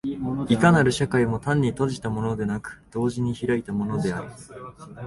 [0.49, 4.31] いかなる社会も単に閉じたものでなく、同時に開いたものである。